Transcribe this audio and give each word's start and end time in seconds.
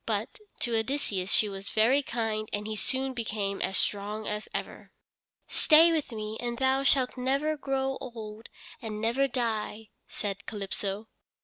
But, 0.07 0.39
to 0.61 0.75
Odysseus 0.75 1.31
she 1.31 1.47
was 1.47 1.69
very 1.69 2.01
kind 2.01 2.49
and 2.51 2.65
he 2.65 2.75
soon 2.75 3.13
became 3.13 3.61
as 3.61 3.77
strong 3.77 4.25
as 4.27 4.49
ever. 4.51 4.91
"Stay 5.47 5.91
with 5.91 6.11
me, 6.11 6.37
and 6.39 6.57
thou 6.57 6.81
shalt 6.81 7.17
never 7.19 7.55
grow 7.55 7.97
old 8.01 8.49
and 8.81 8.99
never 8.99 9.27
die," 9.27 9.89
said 10.07 10.47
Calypso. 10.47 11.07